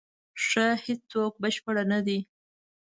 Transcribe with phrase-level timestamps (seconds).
[0.45, 2.19] ښه، هیڅوک بشپړ نه دی.